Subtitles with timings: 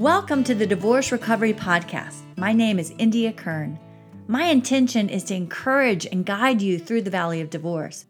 [0.00, 2.22] Welcome to the Divorce Recovery Podcast.
[2.38, 3.78] My name is India Kern.
[4.28, 8.06] My intention is to encourage and guide you through the valley of divorce.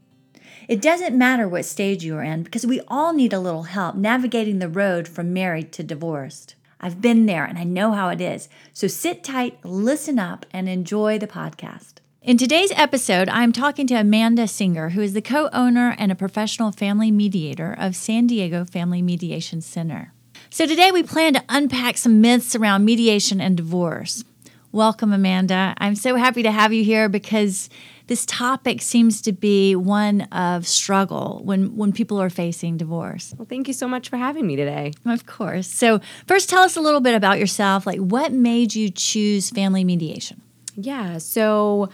[0.68, 3.96] It doesn't matter what stage you are in because we all need a little help
[3.96, 6.54] navigating the road from married to divorced.
[6.80, 8.48] I've been there and I know how it is.
[8.72, 11.94] So sit tight, listen up, and enjoy the podcast.
[12.22, 16.14] In today's episode, I'm talking to Amanda Singer, who is the co owner and a
[16.14, 20.12] professional family mediator of San Diego Family Mediation Center.
[20.52, 24.24] So, today we plan to unpack some myths around mediation and divorce.
[24.72, 25.74] Welcome, Amanda.
[25.78, 27.70] I'm so happy to have you here because
[28.08, 33.32] this topic seems to be one of struggle when, when people are facing divorce.
[33.38, 34.92] Well, thank you so much for having me today.
[35.06, 35.68] Of course.
[35.68, 37.86] So, first, tell us a little bit about yourself.
[37.86, 40.40] Like, what made you choose family mediation?
[40.74, 41.18] Yeah.
[41.18, 41.90] So,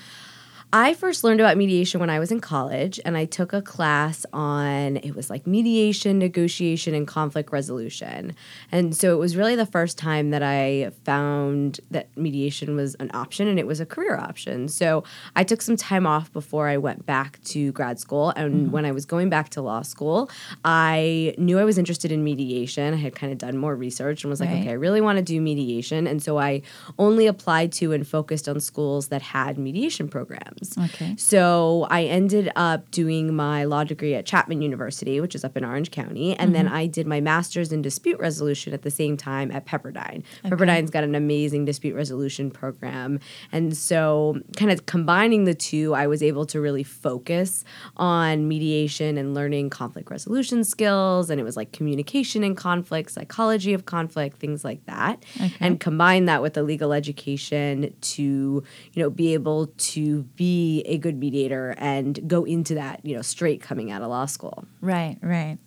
[0.73, 4.27] I first learned about mediation when I was in college, and I took a class
[4.33, 8.35] on it was like mediation, negotiation, and conflict resolution.
[8.73, 13.13] And so it was really the first time that I found that mediation was an
[13.15, 14.67] option and it was a career option.
[14.69, 15.05] So
[15.37, 18.31] I took some time off before I went back to grad school.
[18.31, 18.71] And mm-hmm.
[18.73, 20.29] when I was going back to law school,
[20.65, 22.93] I knew I was interested in mediation.
[22.93, 24.63] I had kind of done more research and was like, right.
[24.63, 26.09] okay, I really want to do mediation.
[26.09, 26.63] And so I
[26.99, 30.95] only applied to and focused on schools that had mediation programs programs.
[30.95, 31.15] Okay.
[31.17, 35.65] So I ended up doing my law degree at Chapman University, which is up in
[35.65, 36.53] Orange County, and mm-hmm.
[36.53, 40.23] then I did my master's in dispute resolution at the same time at Pepperdine.
[40.41, 40.51] Okay.
[40.51, 43.21] Pepperdine's got an amazing dispute resolution program,
[43.53, 47.65] and so kind of combining the two, I was able to really focus
[47.97, 53.75] on mediation and learning conflict resolution skills, and it was like communication and conflict, psychology
[53.75, 55.53] of conflict, things like that, okay.
[55.61, 58.63] and combine that with the legal education to
[58.93, 63.17] you know be able to be be a good mediator and go into that, you
[63.17, 64.65] know, straight coming out of law school.
[64.81, 65.59] Right, right.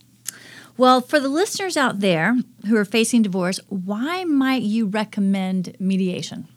[0.78, 6.48] Well, for the listeners out there who are facing divorce, why might you recommend mediation?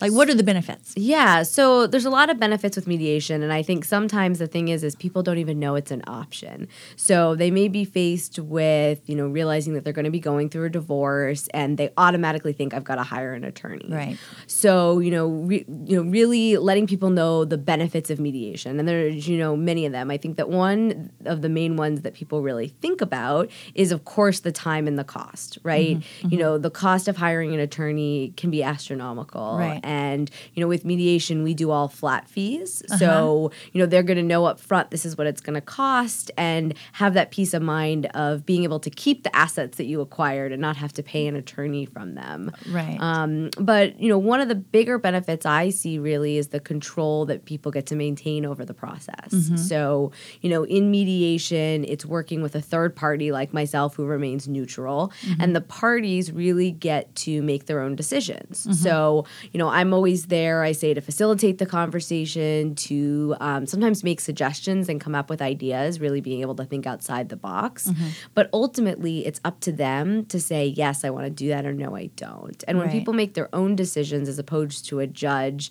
[0.00, 0.94] Like, what are the benefits?
[0.96, 4.68] Yeah, so there's a lot of benefits with mediation, and I think sometimes the thing
[4.68, 6.68] is, is people don't even know it's an option.
[6.96, 10.50] So they may be faced with, you know, realizing that they're going to be going
[10.50, 13.88] through a divorce, and they automatically think I've got to hire an attorney.
[13.90, 14.18] Right.
[14.46, 18.88] So you know, re- you know, really letting people know the benefits of mediation, and
[18.88, 20.10] there's you know many of them.
[20.10, 24.04] I think that one of the main ones that people really think about is, of
[24.04, 25.58] course, the time and the cost.
[25.62, 25.96] Right.
[25.96, 26.38] Mm-hmm, you mm-hmm.
[26.38, 29.58] know, the cost of hiring an attorney can be astronomical.
[29.58, 32.82] Right and, you know, with mediation, we do all flat fees.
[32.90, 32.98] Uh-huh.
[32.98, 35.60] So, you know, they're going to know up front this is what it's going to
[35.60, 39.86] cost and have that peace of mind of being able to keep the assets that
[39.86, 42.52] you acquired and not have to pay an attorney from them.
[42.68, 42.98] Right.
[43.00, 47.24] Um, but, you know, one of the bigger benefits I see really is the control
[47.26, 49.30] that people get to maintain over the process.
[49.30, 49.56] Mm-hmm.
[49.56, 50.12] So,
[50.42, 55.12] you know, in mediation, it's working with a third party like myself who remains neutral,
[55.22, 55.40] mm-hmm.
[55.40, 58.64] and the parties really get to make their own decisions.
[58.64, 58.72] Mm-hmm.
[58.72, 64.02] So, you know, I'm always there, I say, to facilitate the conversation, to um, sometimes
[64.02, 67.86] make suggestions and come up with ideas, really being able to think outside the box.
[67.86, 68.08] Mm-hmm.
[68.34, 71.72] But ultimately, it's up to them to say, yes, I want to do that, or
[71.72, 72.64] no, I don't.
[72.66, 72.92] And when right.
[72.92, 75.70] people make their own decisions as opposed to a judge,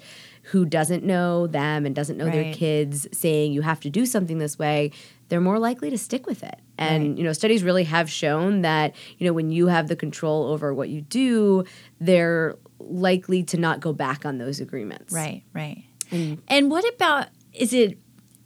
[0.52, 2.34] who doesn't know them and doesn't know right.
[2.34, 4.92] their kids saying you have to do something this way
[5.28, 7.18] they're more likely to stick with it and right.
[7.18, 10.74] you know studies really have shown that you know when you have the control over
[10.74, 11.66] what you do
[12.00, 15.14] they're likely to not go back on those agreements.
[15.14, 15.84] Right, right.
[16.12, 17.98] And, and what about is it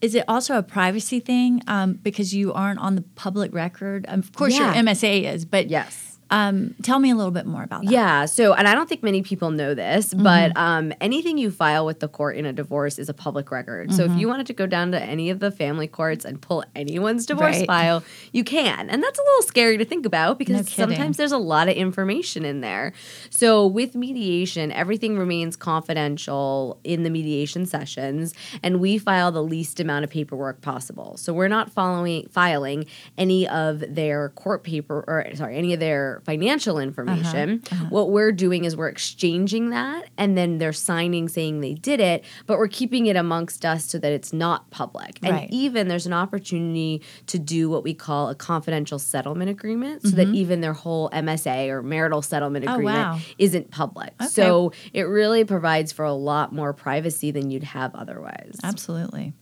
[0.02, 4.06] is it also a privacy thing um, because you aren't on the public record?
[4.08, 4.74] Of course, yeah.
[4.74, 7.92] your MSA is, but yes um, tell me a little bit more about that.
[7.92, 8.26] Yeah.
[8.26, 10.24] So, and I don't think many people know this, mm-hmm.
[10.24, 13.90] but um, anything you file with the court in a divorce is a public record.
[13.90, 13.98] Mm-hmm.
[13.98, 14.20] So, if mm-hmm.
[14.20, 17.58] you wanted to go down to any of the family courts and pull anyone's divorce
[17.58, 17.68] right.
[17.68, 18.90] file, you can.
[18.90, 21.76] And that's a little scary to think about because no sometimes there's a lot of
[21.76, 22.94] information in there.
[23.30, 29.82] So, with mediation, everything remains confidential in the mediation sessions, and we file the least
[29.82, 31.18] amount of paperwork possible.
[31.18, 32.86] So, we're not following filing
[33.18, 37.62] any of their court paper or sorry, any of their financial information.
[37.66, 37.86] Uh-huh, uh-huh.
[37.90, 42.24] What we're doing is we're exchanging that and then they're signing saying they did it,
[42.46, 45.20] but we're keeping it amongst us so that it's not public.
[45.24, 45.50] And right.
[45.52, 50.18] even there's an opportunity to do what we call a confidential settlement agreement so mm-hmm.
[50.18, 53.20] that even their whole MSA or marital settlement agreement oh, wow.
[53.38, 54.14] isn't public.
[54.22, 54.30] Okay.
[54.30, 58.60] So it really provides for a lot more privacy than you'd have otherwise.
[58.64, 59.34] Absolutely.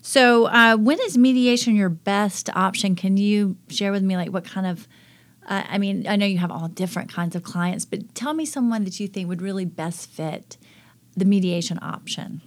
[0.00, 2.96] So, uh, when is mediation your best option?
[2.96, 4.88] Can you share with me, like, what kind of
[5.46, 8.44] uh, I mean, I know you have all different kinds of clients, but tell me
[8.44, 10.56] someone that you think would really best fit
[11.16, 12.40] the mediation option.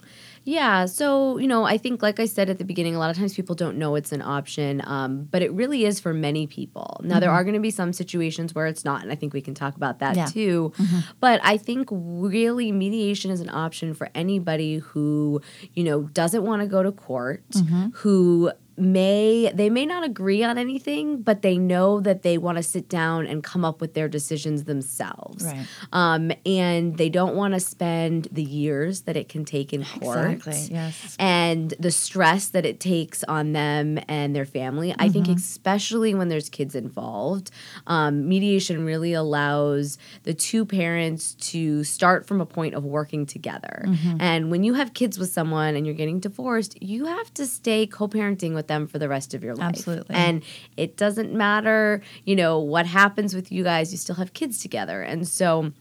[0.47, 0.85] Yeah.
[0.85, 3.33] So, you know, I think, like I said at the beginning, a lot of times
[3.33, 7.01] people don't know it's an option, um, but it really is for many people.
[7.03, 9.41] Now, there are going to be some situations where it's not, and I think we
[9.41, 10.31] can talk about that Mm-hmm.
[10.31, 10.73] Too.
[11.19, 15.41] But I think really mediation is an option for anybody who,
[15.73, 17.87] you know, doesn't want to go to court, Mm-hmm.
[17.95, 22.63] who may they may not agree on anything but they know that they want to
[22.63, 25.65] sit down and come up with their decisions themselves Right.
[25.93, 30.31] um, and they don't want to spend the years that it can take in court
[30.31, 30.75] Exactly.
[30.75, 31.15] Yes.
[31.19, 34.93] and the stress that it takes on them and their family.
[34.97, 37.51] I think, especially when there's kids involved,
[37.87, 43.85] um, mediation really allows the two parents to start from a point of working together.
[44.19, 47.85] And when you have kids with someone and you're getting divorced, you have to stay
[47.87, 49.69] co parenting with them for the rest of your life.
[49.69, 50.15] Absolutely.
[50.15, 50.43] And
[50.77, 55.01] it doesn't matter, you know, what happens with you guys, you still have kids together.
[55.01, 55.71] And so,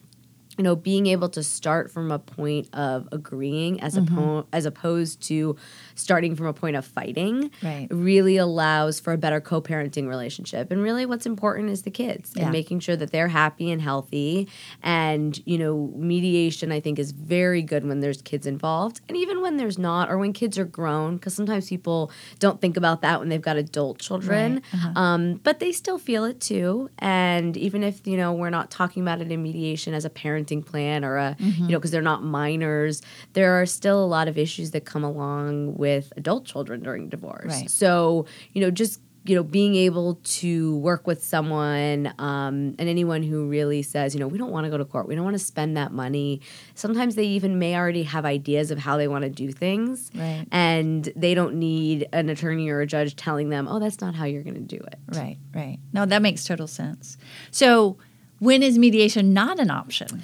[0.56, 4.18] you know, being able to start from a point of agreeing as Mm-hmm.
[4.18, 5.56] oppo- as opposed to
[5.94, 7.86] starting from a point of fighting Right.
[7.90, 10.70] really allows for a better co-parenting relationship.
[10.72, 12.44] And really what's important is the kids Yeah.
[12.44, 14.48] and making sure that they're happy and healthy.
[14.82, 19.40] And, you know, mediation I think is very good when there's kids involved and even
[19.42, 23.20] when there's not or when kids are grown because sometimes people don't think about that
[23.20, 24.54] when they've got adult children.
[24.54, 24.62] Right.
[24.74, 25.00] Uh-huh.
[25.00, 26.90] Um, but they still feel it too.
[26.98, 30.10] And even if, you know, we're not talking about it in mediation as a
[30.44, 31.64] parenting plan or a, Mm-hmm.
[31.64, 33.02] you know, because they're not minors,
[33.32, 37.46] there are still a lot of issues that come along with adult children during divorce.
[37.46, 37.70] Right.
[37.70, 43.22] So, you know, just you know, being able to work with someone um, and anyone
[43.22, 45.32] who really says, you know, we don't want to go to court, we don't want
[45.34, 46.42] to spend that money.
[46.74, 50.44] Sometimes they even may already have ideas of how they want to do things, Right.
[50.52, 54.26] and they don't need an attorney or a judge telling them, oh, that's not how
[54.26, 54.98] you're going to do it.
[55.08, 55.38] Right.
[55.54, 55.78] Right.
[55.94, 57.16] No, that makes total sense.
[57.50, 57.96] So,
[58.44, 60.22] when is mediation not an option?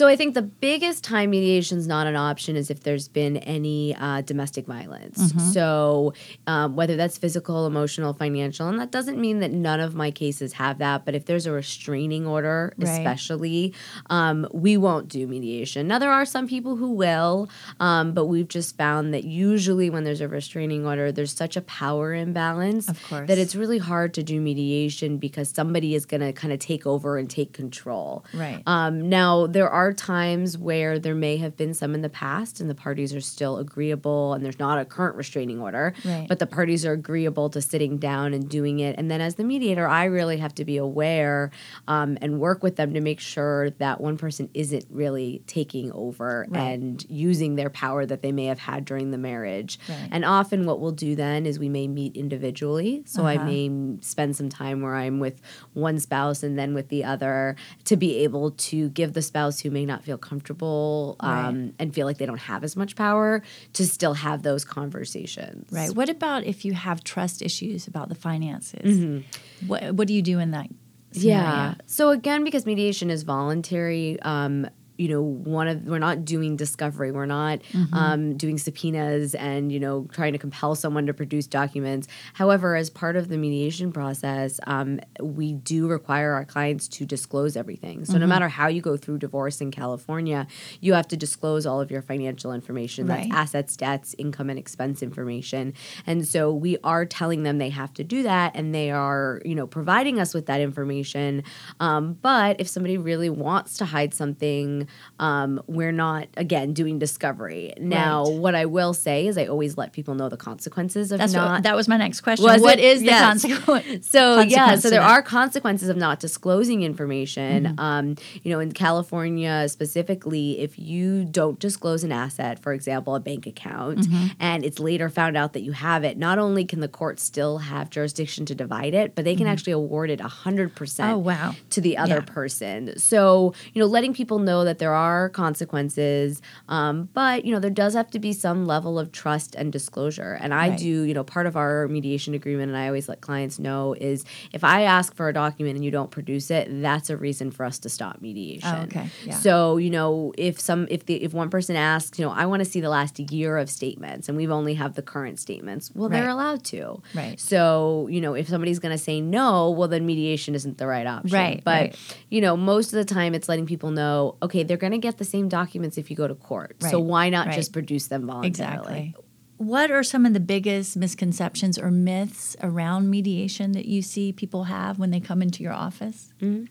[0.00, 3.36] So I think the biggest time mediation is not an option is if there's been
[3.36, 5.34] any uh, domestic violence.
[5.52, 6.14] So
[6.46, 10.54] um, whether that's physical, emotional, financial, and that doesn't mean that none of my cases
[10.54, 11.04] have that.
[11.04, 12.88] But if there's a restraining order, Right.
[12.88, 13.74] especially,
[14.08, 15.86] um, we won't do mediation.
[15.88, 20.04] Now there are some people who will, um, but we've just found that usually when
[20.04, 24.40] there's a restraining order, there's such a power imbalance that it's really hard to do
[24.40, 28.24] mediation because somebody is going to kind of take over and take control.
[28.32, 28.62] Right.
[28.64, 32.68] Um, now, there are times where there may have been some in the past, and
[32.70, 36.26] the parties are still agreeable, and there's not a current restraining order, Right.
[36.28, 38.96] but the parties are agreeable to sitting down and doing it.
[38.98, 41.50] And then, as the mediator, I really have to be aware
[41.88, 46.46] um, and work with them to make sure that one person isn't really taking over
[46.48, 46.60] Right.
[46.60, 49.78] and using their power that they may have had during the marriage.
[49.88, 50.08] Right.
[50.10, 53.02] And often, what we'll do then is we may meet individually.
[53.06, 53.44] So I Uh-huh.
[53.46, 53.70] may
[54.00, 55.40] spend some time where I'm with
[55.74, 59.70] one spouse and then with the other to be able to give the spouse who
[59.70, 61.74] may not feel comfortable um, Right.
[61.78, 63.42] and feel like they don't have as much power
[63.74, 65.70] to still have those conversations.
[65.72, 65.94] Right.
[65.94, 69.24] What about if you have trust issues about the finances?
[69.66, 70.68] What What do you do in that?
[71.12, 71.40] Scenario?
[71.42, 71.74] Yeah.
[71.86, 74.68] So again, because mediation is voluntary, um,
[75.00, 77.60] you know, one of we're not doing discovery, we're not
[77.92, 82.06] um, doing subpoenas and you know trying to compel someone to produce documents.
[82.34, 87.56] However, as part of the mediation process, um, we do require our clients to disclose
[87.56, 88.04] everything.
[88.04, 90.46] So no matter how you go through divorce in California,
[90.80, 93.06] you have to disclose all of your financial information.
[93.06, 93.28] Right.
[93.30, 95.72] That's assets, debts, income, and expense information.
[96.06, 99.54] And so we are telling them they have to do that, and they are, you
[99.54, 101.42] know, providing us with that information.
[101.78, 107.72] Um, but if somebody really wants to hide something, um, we're not again doing discovery.
[107.78, 108.34] Now, Right.
[108.38, 111.50] what I will say is, I always let people know the consequences of That's not.
[111.50, 112.44] what, that was my next question.
[112.44, 112.84] Was What it?
[112.84, 114.06] is the consequence?
[114.10, 117.64] So yeah, so there are consequences of not disclosing information.
[117.64, 117.80] Mm-hmm.
[117.80, 123.20] Um, you know, in California specifically, if you don't disclose an asset, for example, a
[123.20, 124.26] bank account, Mm-hmm.
[124.40, 127.58] and it's later found out that you have it, not only can the court still
[127.58, 131.14] have jurisdiction to divide it, but they can actually award it hundred percent Mm-hmm.
[131.16, 131.54] Oh wow.
[131.70, 132.34] to the other Yeah.
[132.34, 132.98] person.
[132.98, 137.70] So, you know, letting people know that there are consequences, um, but, you know, there
[137.70, 140.36] does have to be some level of trust and disclosure.
[140.40, 140.78] And I Right.
[140.78, 144.24] do, you know, part of our mediation agreement, and I always let clients know is
[144.52, 147.64] if I ask for a document and you don't produce it, that's a reason for
[147.64, 148.68] us to stop mediation.
[148.74, 149.08] Oh, okay.
[149.24, 149.34] Yeah.
[149.36, 152.60] So, you know, if some if the if one person asks, you know, I want
[152.60, 156.08] to see the last year of statements and we've only have the current statements, well,
[156.08, 157.02] they're allowed to.
[157.14, 157.38] Right.
[157.38, 161.06] So, you know, if somebody's going to say no, well, then mediation isn't the right
[161.06, 161.36] option.
[161.36, 162.16] Right, But, right.
[162.30, 165.18] you know, most of the time it's letting people know, okay, they're going to get
[165.18, 166.76] the same documents if you go to court.
[166.82, 167.54] So why not right.
[167.54, 168.48] just produce them voluntarily?
[168.48, 169.14] Exactly.
[169.56, 174.64] What are some of the biggest misconceptions or myths around mediation that you see people
[174.64, 176.32] have when they come into your office?
[176.40, 176.64] Mm-hmm.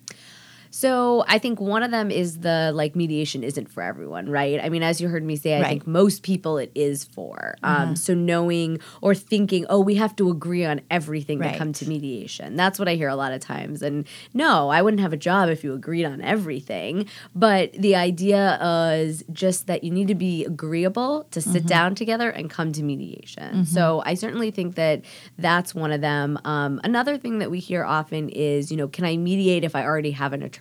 [0.71, 4.59] So I think one of them is the like mediation isn't for everyone, right?
[4.63, 5.69] I mean, as you heard me say, I Right.
[5.69, 7.55] think most people it is for.
[7.63, 11.53] Um, so knowing or thinking, oh, we have to agree on everything Right.
[11.53, 12.55] to come to mediation.
[12.55, 13.81] That's what I hear a lot of times.
[13.81, 17.07] And no, I wouldn't have a job if you agreed on everything.
[17.35, 18.59] But the idea
[18.93, 22.83] is just that you need to be agreeable to sit down together and come to
[22.83, 23.65] mediation.
[23.65, 25.01] So I certainly think that
[25.37, 26.37] that's one of them.
[26.45, 29.83] Um, another thing that we hear often is, you know, can I mediate if I
[29.83, 30.58] already have an attorney?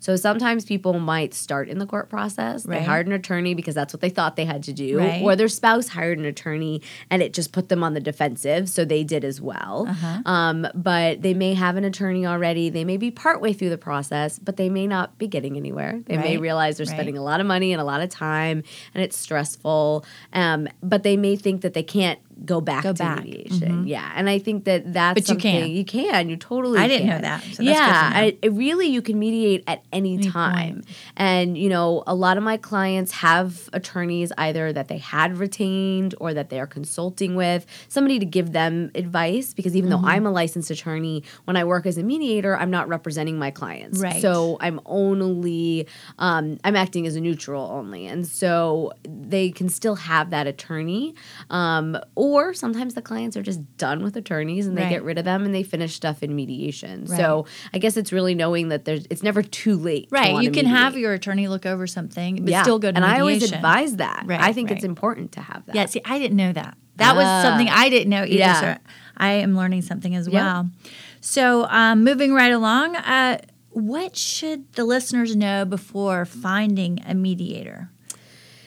[0.00, 2.64] So sometimes people might start in the court process.
[2.64, 5.22] They hired an attorney because that's what they thought they had to do, Right.
[5.22, 8.84] or their spouse hired an attorney and it just put them on the defensive, so
[8.84, 9.86] they did as well.
[9.88, 10.22] Uh-huh.
[10.26, 12.68] Um, but they may have an attorney already.
[12.70, 16.00] They may be partway through the process, but they may not be getting anywhere.
[16.06, 16.92] They may realize they're Right.
[16.94, 18.62] spending a lot of money and a lot of time,
[18.94, 20.04] and it's stressful.
[20.32, 23.18] Um, but they may think that they can't go back Go to back.
[23.18, 23.30] Mm-hmm.
[23.30, 23.86] mediation.
[23.86, 25.70] Yeah, and I think that that's But you can.
[25.70, 26.28] you can.
[26.28, 26.78] You totally.
[26.78, 27.22] I didn't know can.
[27.22, 28.36] that, so that's yeah, know.
[28.42, 30.74] I, really, you can mediate at any, Any time.
[30.74, 30.86] point.
[31.16, 36.14] And, you know, a lot of my clients have attorneys either that they had retained
[36.20, 39.54] or that they are consulting with, somebody to give them advice.
[39.54, 40.02] Because even Mm-hmm.
[40.02, 43.50] though I'm a licensed attorney, when I work as a mediator, I'm not representing my
[43.50, 44.00] clients.
[44.00, 44.20] Right.
[44.20, 45.86] So I'm only,
[46.18, 48.06] um, I'm acting as a neutral only.
[48.06, 51.14] And so they can still have that attorney.
[51.50, 54.88] Um, or sometimes the clients are just done with attorneys and they Right.
[54.90, 57.06] get rid of them and they finish stuff in mediation.
[57.06, 60.08] So I guess it's really knowing that there's, it's never too late.
[60.10, 60.42] Right.
[60.42, 63.16] You can have your attorney look over something, but still go to and mediation.
[63.16, 64.24] I always advise that.
[64.26, 65.74] Right, I think it's important to have that.
[65.76, 66.76] Yeah, see, I didn't know that.
[66.96, 67.42] That was Ah.
[67.42, 68.34] something I didn't know either.
[68.34, 68.60] Yeah.
[68.60, 68.76] So
[69.16, 70.32] I am learning something as Yeah.
[70.42, 70.70] well.
[71.20, 73.38] So, um, moving right along, uh,
[73.70, 77.90] what should the listeners know before finding a mediator?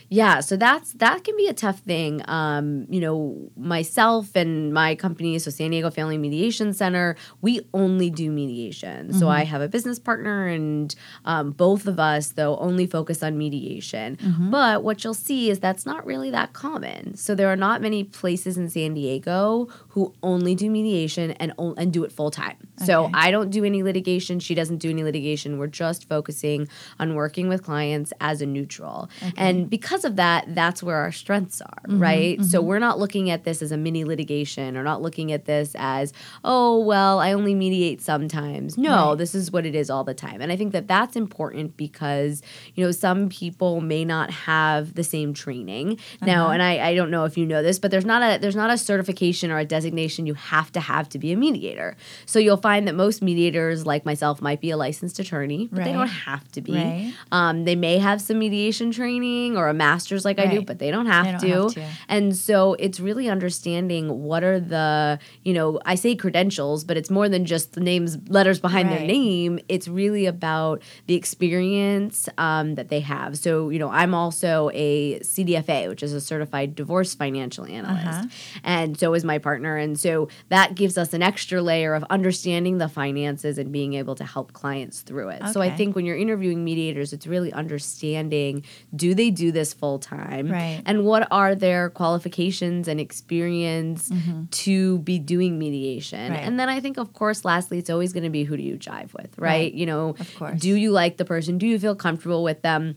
[0.10, 2.22] Yeah, so that's that can be a tough thing.
[2.30, 8.10] Um, you know, myself and my company, so San Diego Family Mediation Center, we only
[8.10, 9.14] do mediation.
[9.14, 10.96] So I have a business partner, and
[11.26, 14.18] um, both of us though only focus on mediation.
[14.50, 17.16] But what you'll see is that's not really that common.
[17.16, 21.92] So there are not many places in San Diego who only do mediation and and
[21.92, 22.56] do it full time.
[22.86, 24.40] So I don't do any litigation.
[24.40, 25.58] She doesn't do any litigation.
[25.58, 26.68] We're just focusing
[27.00, 29.10] on working with clients as a neutral.
[29.36, 32.42] And because of that, that's where our strengths are, mm-hmm, right?
[32.44, 32.68] So mm-hmm.
[32.68, 36.14] we're not looking at this as a mini litigation or not looking at this as,
[36.44, 38.78] oh, well, I only mediate sometimes.
[38.78, 40.42] No, this is what it is all the time.
[40.42, 42.42] And I think that that's important because,
[42.76, 46.00] you know, some people may not have the same training.
[46.22, 46.54] Now, uh-huh.
[46.54, 48.70] and I, I don't know if you know this, but there's not a there's not
[48.70, 51.96] a certification or a designation you have to have to be a mediator.
[52.26, 55.94] So you'll find that most mediators, like myself, might be a licensed attorney, but they
[55.94, 56.74] don't have to be.
[56.74, 57.14] Right.
[57.32, 60.92] Um, they may have some mediation training or a master's like I do, but they
[60.92, 61.82] don't have, They don't to.
[61.82, 61.98] have to.
[62.10, 67.10] And so it's really understanding what are the, you know, I say credentials, but it's
[67.10, 69.60] more than just the names, letters behind their name.
[69.70, 73.38] It's really about the experience um, that they have.
[73.38, 78.20] So, you know, I'm also a CDFA, which is a certified divorce financial analyst.
[78.20, 78.28] Uh-huh.
[78.64, 79.78] And so is my partner.
[79.78, 84.16] And so that gives us an extra layer of understanding the finances and being able
[84.16, 85.42] to help clients through it.
[85.54, 88.64] So I think when you're interviewing mediators, it's really understanding
[88.96, 90.52] do they do this full time?
[90.52, 90.82] Right.
[90.86, 94.12] And what are their qualifications and experience
[94.52, 96.20] to be doing mediation?
[96.20, 96.34] Mm-hmm.
[96.34, 96.44] Right.
[96.44, 98.78] And then I think, of course, lastly, it's always going to be who do you
[98.78, 99.48] jive with, right?
[99.48, 99.74] Right.
[99.74, 100.60] You know, Of course.
[100.60, 101.58] do you like the person?
[101.58, 102.96] Do you feel comfortable with them?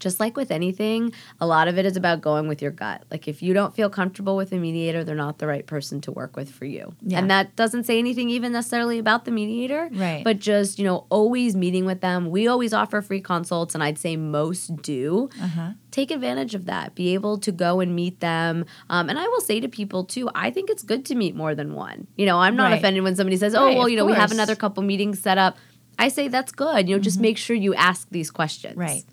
[0.00, 3.04] Just like with anything, a lot of it is about going with your gut.
[3.10, 6.12] Like if you don't feel comfortable with a mediator, they're not the right person to
[6.12, 6.92] work with for you.
[7.02, 7.18] Yeah.
[7.18, 9.88] And that doesn't say anything even necessarily about the mediator.
[9.92, 10.24] Right.
[10.24, 12.30] But just, you know, always meeting with them.
[12.30, 15.72] We always offer free consults and I'd say most do Uh-huh.
[15.90, 19.40] take advantage of that be able to go and meet them um, and i will
[19.40, 22.38] say to people too i think it's good to meet more than one you know
[22.38, 22.78] i'm not Right.
[22.78, 25.36] offended when somebody says oh Right, well you know we have another couple meetings set
[25.38, 25.56] up
[25.98, 29.04] i say that's good you know just make sure you ask these questions Right.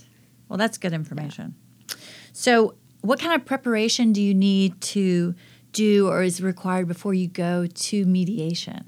[0.49, 1.55] Well, that's good information.
[2.33, 5.35] So, what kind of preparation do you need to
[5.71, 8.85] do or is required before you go to mediation?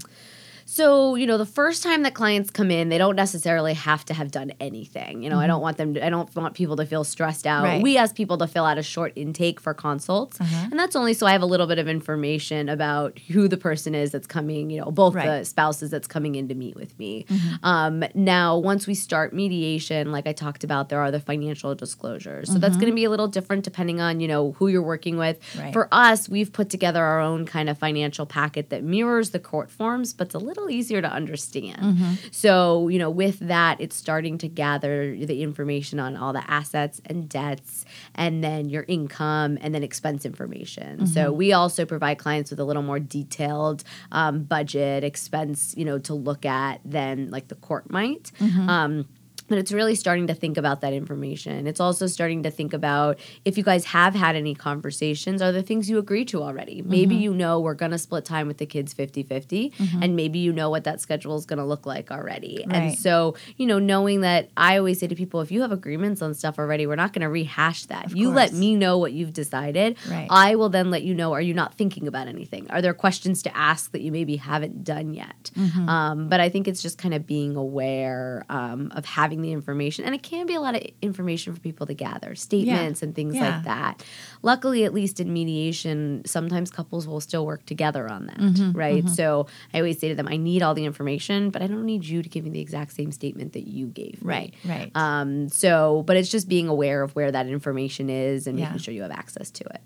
[0.80, 4.14] So, you know, the first time that clients come in, they don't necessarily have to
[4.14, 5.22] have done anything.
[5.22, 7.66] You know, I don't want them to, I don't want people to feel stressed out.
[7.66, 7.74] Mm-hmm.
[7.74, 7.84] Right.
[7.84, 10.40] We ask people to fill out a short intake for consults.
[10.40, 10.68] Uh-huh.
[10.72, 13.94] And that's only so I have a little bit of information about who the person
[13.94, 15.28] is that's coming, you know, both Right.
[15.28, 15.40] Mm-hmm.
[15.40, 17.26] the spouses that's coming in to meet with me.
[17.62, 22.54] Um, now, once we start mediation, like I talked about, there are the financial disclosures.
[22.54, 25.18] So that's going to be a little different depending on, you know, who you're working
[25.18, 25.42] with.
[25.42, 25.60] Mm-hmm.
[25.60, 25.74] Right.
[25.74, 29.70] For us, we've put together our own kind of financial packet that mirrors the court
[29.70, 32.18] forms, but it's a little little easier to understand.
[32.32, 37.02] So, you know, with that, it's starting to gather the information on all the assets
[37.06, 37.86] and debts,
[38.16, 41.08] and then your income, and then expense information.
[41.08, 45.98] So, we also provide clients with a little more detailed um, budget expense, you know,
[46.00, 48.32] to look at than like the court might.
[48.70, 49.08] Um,
[49.50, 51.68] but it's really starting to think about that information.
[51.68, 55.62] It's also starting to think about if you guys have had any conversations, are there
[55.62, 56.82] things you agree to already?
[56.82, 60.40] Maybe you know we're going to split time with the kids 50 50, and maybe
[60.40, 62.64] you know what that schedule is going to look like already.
[62.68, 62.76] Right.
[62.76, 66.22] And so, you know, knowing that I always say to people, if you have agreements
[66.22, 68.16] on stuff already, we're not going to rehash that.
[68.16, 69.98] you let me know what you've decided.
[70.10, 70.28] Right.
[70.30, 72.70] I will then let you know, are you not thinking about anything?
[72.70, 75.52] Are there questions to ask that you maybe haven't done yet?
[75.56, 75.90] Mm-hmm.
[75.90, 80.06] Um, but I think it's just kind of being aware um, of having the information.
[80.06, 83.36] And it can be a lot of information for people to gather, statements and things
[83.36, 83.56] Yeah.
[83.56, 84.04] like that.
[84.42, 89.10] Luckily, at least in mediation, sometimes couples will still work together on that, Mm-hmm, right?
[89.10, 92.06] So I always say to them, I need all the information, but I don't need
[92.06, 94.34] you to give me the exact same statement that you gave me.
[94.34, 94.92] Right, right.
[94.96, 98.66] Um, so, but it's just being aware of where that information is and Yeah.
[98.66, 99.82] making sure you have access to it.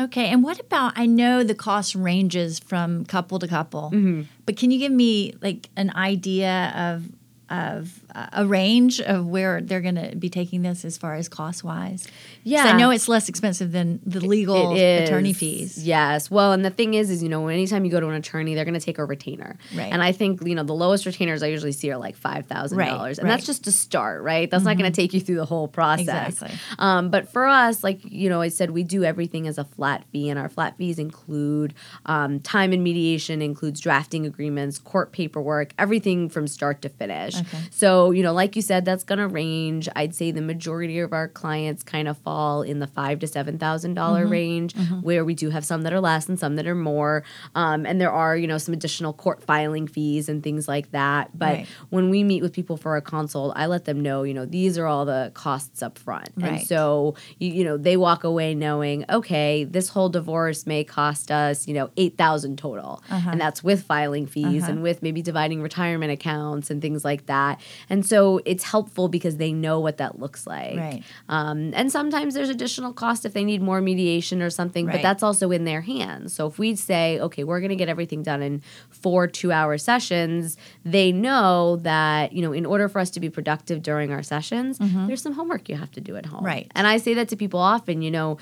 [0.00, 0.92] Okay, and what about?
[0.96, 4.22] I know the cost ranges from couple to couple, Mm-hmm.
[4.46, 7.02] but can you give me like an idea of
[7.50, 11.28] of uh, a range of where they're going to be taking this as far as
[11.28, 12.06] cost wise?
[12.44, 12.64] Yeah.
[12.64, 15.84] I know it's less expensive than the legal attorney fees.
[15.84, 16.30] Yes.
[16.30, 18.64] Well, and the thing is, is you know, anytime you go to an attorney, they're
[18.64, 19.56] going to take a retainer.
[19.74, 19.92] Right.
[19.92, 22.78] And I think you know the lowest retainers I usually see are like five thousand
[22.78, 24.50] dollars, Right, and that's just to start, right?
[24.50, 26.34] That's not going to take you through the whole process.
[26.34, 26.58] Exactly.
[26.78, 30.04] Um, but for us, like you know, I said we do everything as a flat
[30.12, 31.74] fee, and our flat fees include
[32.06, 37.34] um, time and mediation, includes drafting agreements, court paperwork, everything from start to finish.
[37.40, 37.58] Okay.
[37.70, 39.88] So you know, like you said, that's going to range.
[39.96, 43.58] I'd say the majority of our clients kind of fall in the five to seven
[43.58, 44.30] thousand Mm-hmm.
[44.30, 47.24] range, where we do have some that are less and some that are more.
[47.54, 51.36] Um, and there are you know some additional court filing fees and things like that.
[51.36, 51.66] But Right.
[51.90, 54.76] when we meet with people for a consult, I let them know, you know, these
[54.78, 56.30] are all the costs up front.
[56.36, 56.66] And Right.
[56.66, 61.66] so, you, you know, they walk away knowing, okay, this whole divorce may cost us,
[61.66, 63.02] you know, 8000 total.
[63.10, 63.30] Uh-huh.
[63.30, 67.60] And that's with filing fees and with maybe dividing retirement accounts and things like that.
[67.88, 70.76] And so it's helpful because they know what that looks like.
[70.76, 71.02] Right.
[71.28, 74.94] Um, and sometimes there's additional cost if they need more mediation or something, Right.
[74.96, 76.34] but that's also in their hands.
[76.34, 79.78] So if we say, okay, we're going to get everything done in four two hour
[79.78, 84.22] sessions, they know that, you know, in order for us to be productive during our
[84.22, 86.38] sessions, there's some homework you have to do at home.
[86.38, 86.46] Mm-hmm.
[86.46, 86.72] Right.
[86.74, 88.38] And I say that to people often, you know,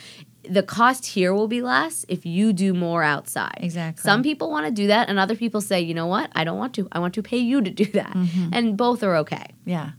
[0.48, 3.58] the cost here will be less if you do more outside.
[3.60, 4.02] Exactly.
[4.02, 6.58] Some people want to do that, and other people say, you know what, I don't
[6.58, 6.88] want to.
[6.92, 8.12] I want to pay you to do that.
[8.12, 8.48] Mm-hmm.
[8.52, 9.46] And both are okay.
[9.64, 9.90] Yeah.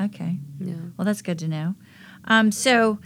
[0.00, 0.38] Okay.
[0.58, 0.74] Yeah.
[0.96, 1.74] Well, that's good to know.
[2.24, 2.98] Um, so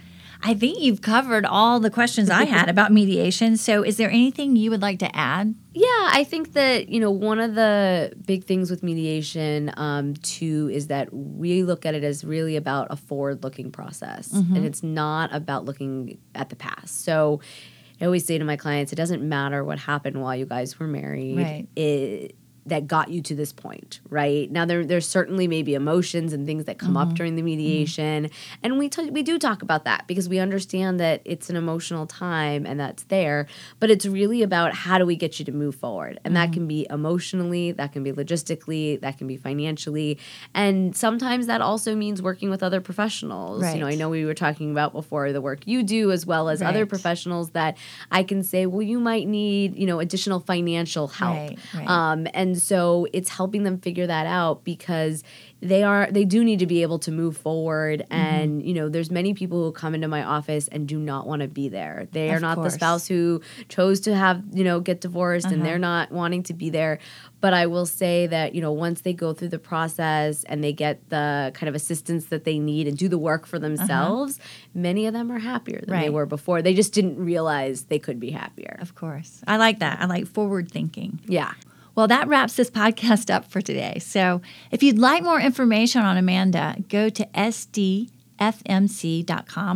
[0.46, 3.56] I think you've covered all the questions I had about mediation.
[3.56, 5.56] So is there anything you would like to add?
[5.72, 10.70] Yeah, I think that you know one of the big things with mediation um, too
[10.72, 15.34] is that we look at it as really about a forward-looking process, and it's not
[15.34, 17.04] about looking at the past.
[17.04, 17.40] So.
[17.98, 20.86] I always say to my clients, it doesn't matter what happened while you guys were
[20.86, 21.38] married.
[21.38, 21.66] Right.
[21.76, 24.50] It, that got you to this point, right?
[24.50, 28.30] Now there there's certainly maybe emotions and things that come up during the mediation,
[28.62, 32.06] and we t- we do talk about that because we understand that it's an emotional
[32.06, 33.46] time and that's there,
[33.78, 36.66] but it's really about how do we get you to move forward, and that can
[36.66, 40.18] be emotionally, that can be logistically, that can be financially,
[40.52, 43.62] and sometimes that also means working with other professionals.
[43.74, 46.48] You know, I know we were talking about before the work you do as well
[46.48, 47.76] as other professionals that
[48.10, 51.36] I can say, well, you might need you know additional financial help.
[51.36, 51.88] Right, right.
[51.88, 55.22] Um, and so it's helping them figure that out because
[55.60, 58.00] they are they do need to be able to move forward.
[58.00, 58.12] Mm-hmm.
[58.12, 61.42] And you know, there's many people who come into my office and do not want
[61.42, 62.08] to be there.
[62.12, 62.72] They are not course.
[62.72, 65.64] the spouse who chose to have you know get divorced, and Uh-huh.
[65.64, 66.98] they're not wanting to be there.
[67.40, 70.72] But I will say that you know once they go through the process and they
[70.72, 74.38] get the kind of assistance that they need and do the work for themselves,
[74.74, 76.12] many of them are happier than they Uh-huh.
[76.12, 76.62] Were before.
[76.62, 78.78] They just didn't realize they could be happier.
[78.80, 79.42] Of course.
[79.46, 80.00] I like that.
[80.00, 81.20] I like forward thinking.
[81.26, 81.52] Yeah.
[81.96, 83.98] Well, that wraps this podcast up for today.
[84.00, 88.10] So if you'd like more information on Amanda, go to sdfmc.com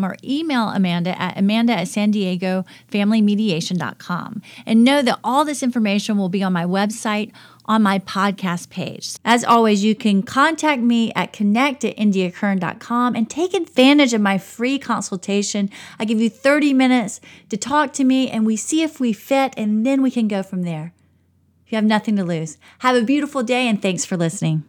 [0.04, 4.42] or email Amanda at amanda at san diego familymediation.com.
[4.66, 7.32] And know that all this information will be on my website
[7.64, 9.16] on my podcast page.
[9.24, 14.36] As always, you can contact me at connect at indiakern.com and take advantage of my
[14.36, 15.70] free consultation.
[15.98, 19.54] I give you 30 minutes to talk to me and we see if we fit
[19.56, 20.92] and then we can go from there.
[21.70, 22.58] You have nothing to lose.
[22.80, 24.64] Have a beautiful day and thanks for listening.